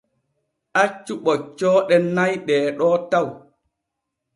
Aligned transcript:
Hoccu 0.77 1.13
ɓoccooɗe 1.25 1.95
nay 2.15 2.33
ɗeeɗo 2.47 2.87
taw. 3.11 3.27